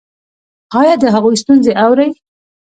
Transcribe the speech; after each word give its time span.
ایا 0.79 0.93
د 1.01 1.03
هغوی 1.15 1.35
ستونزې 1.43 1.71
اورئ؟ 1.83 2.09